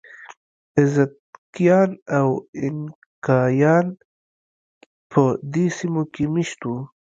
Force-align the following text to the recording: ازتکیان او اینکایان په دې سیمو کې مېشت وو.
ازتکیان 0.79 1.91
او 2.17 2.29
اینکایان 2.59 3.87
په 5.11 5.21
دې 5.53 5.65
سیمو 5.77 6.03
کې 6.13 6.23
مېشت 6.33 6.59
وو. 6.67 6.77